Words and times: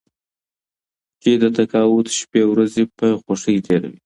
چې 1.21 1.31
د 1.41 1.43
تقاعد 1.57 2.07
شپې 2.17 2.41
ورځې 2.51 2.83
په 2.97 3.07
خوښۍ 3.21 3.57
تېروي. 3.65 3.99